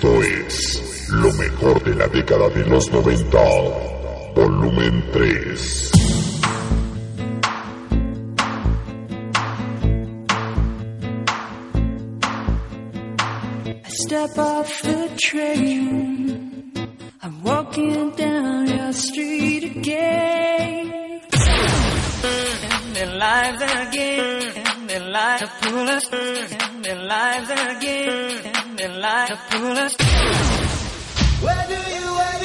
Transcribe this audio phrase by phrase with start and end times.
[0.00, 3.36] Esto es lo mejor de la década de los 90,
[4.36, 5.90] volumen 3.
[13.66, 16.72] I step off the train.
[17.20, 20.92] I'm walking down your street again.
[22.22, 24.57] And alive again.
[24.98, 29.94] their lives to pull us in their lives again in their lives to pull us
[31.42, 32.37] Where do you wait?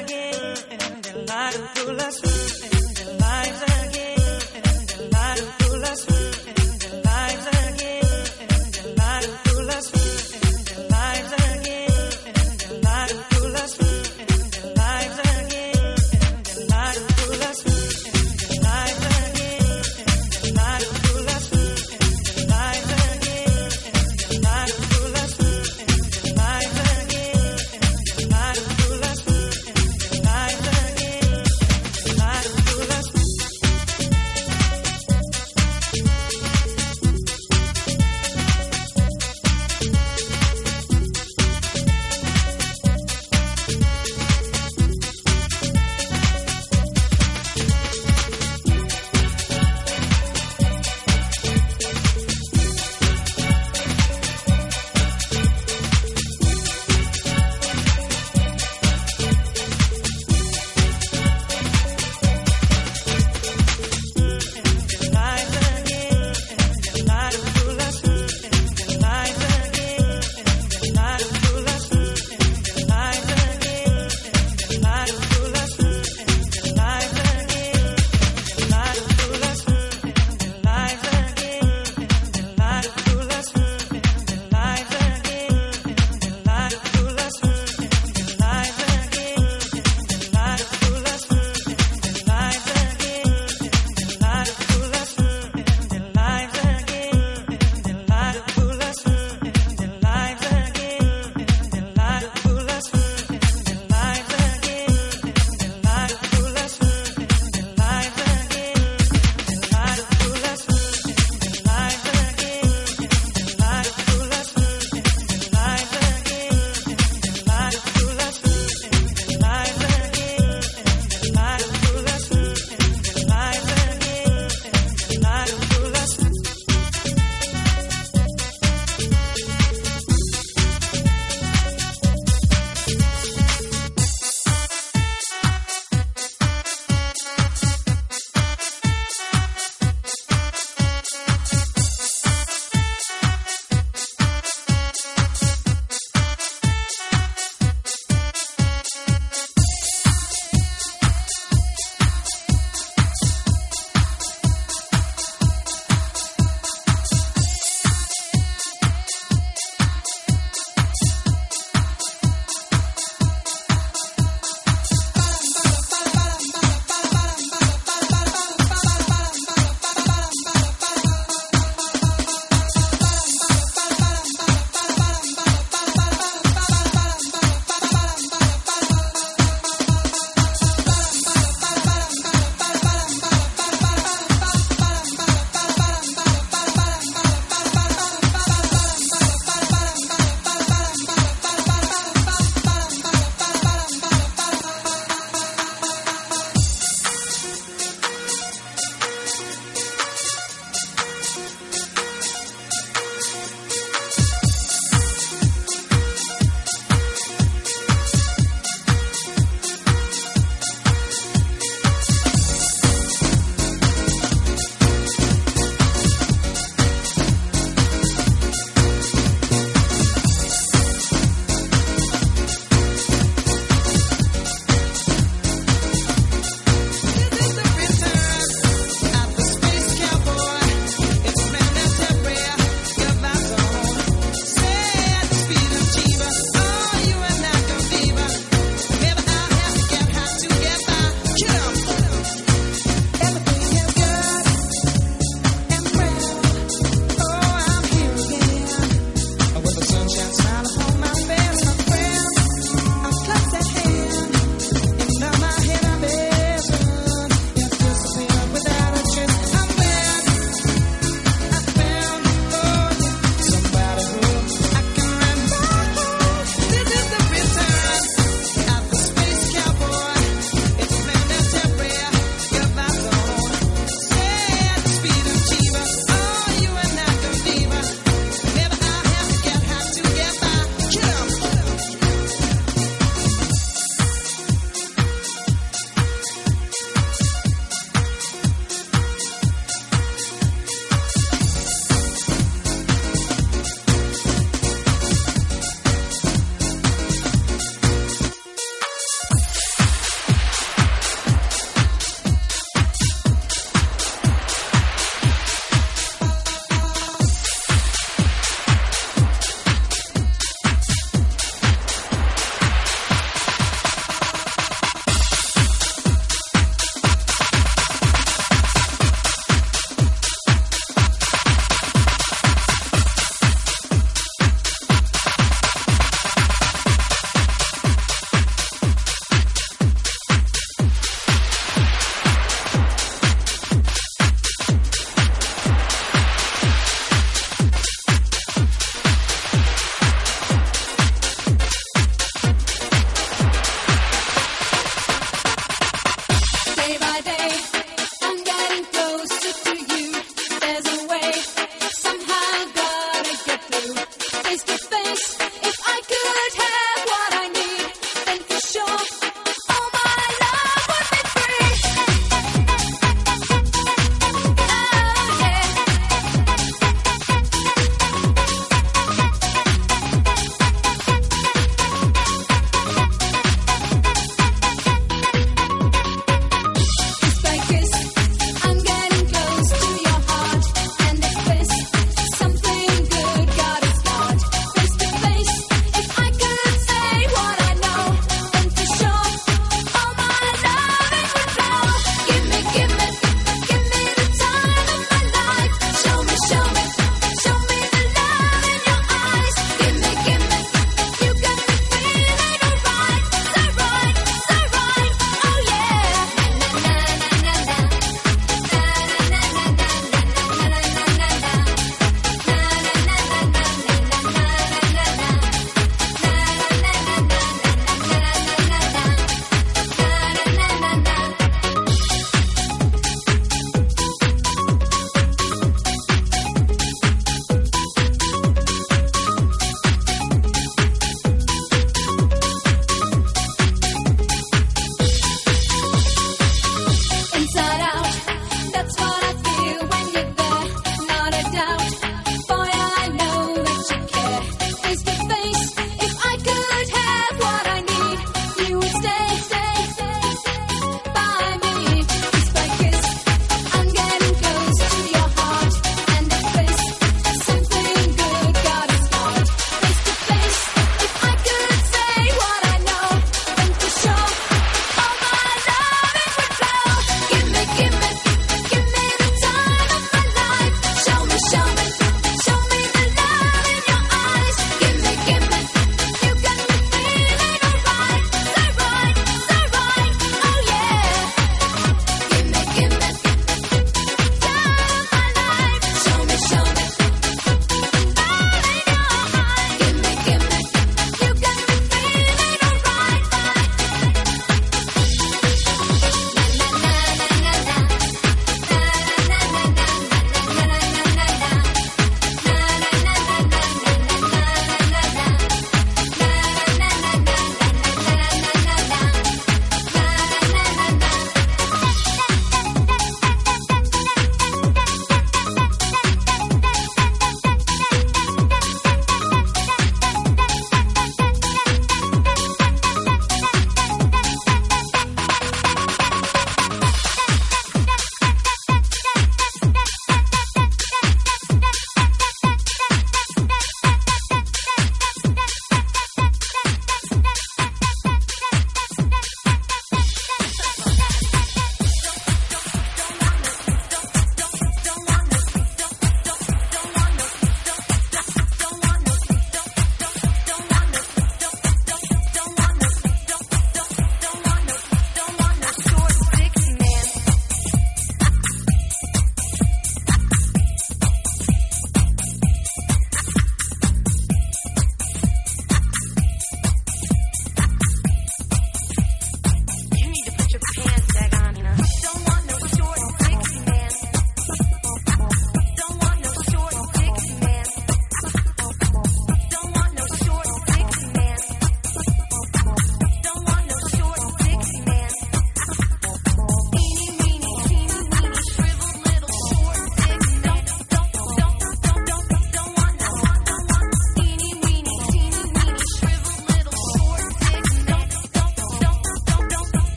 [0.00, 2.71] again and I do last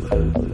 [0.00, 0.45] 네.